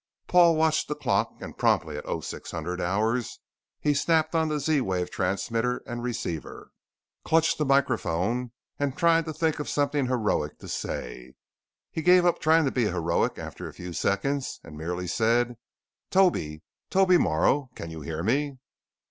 [0.25, 3.39] Paul watched the clock and promptly at 0600 hours
[3.79, 6.71] he snapped on the Z wave transmitter and receiver,
[7.23, 11.35] clutched the microphone and tried to think of something heroic to say.
[11.91, 15.55] He gave up trying to be heroic after a few seconds, and merely said:
[16.09, 16.63] "Toby!
[16.89, 17.69] Toby Morrow!
[17.75, 18.57] Can you hear me?"